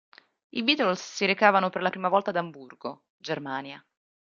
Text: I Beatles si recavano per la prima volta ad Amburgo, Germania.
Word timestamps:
I 0.61 0.63
Beatles 0.63 0.99
si 0.99 1.27
recavano 1.27 1.69
per 1.69 1.83
la 1.83 1.91
prima 1.91 2.09
volta 2.09 2.31
ad 2.31 2.35
Amburgo, 2.37 3.03
Germania. 3.17 3.85